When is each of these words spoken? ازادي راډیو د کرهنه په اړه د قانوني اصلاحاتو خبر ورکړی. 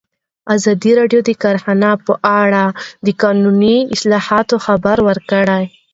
ازادي 0.55 0.91
راډیو 0.99 1.21
د 1.25 1.29
کرهنه 1.41 1.91
په 2.05 2.13
اړه 2.41 2.63
د 3.05 3.07
قانوني 3.21 3.77
اصلاحاتو 3.95 4.55
خبر 4.65 4.97
ورکړی. 5.07 5.63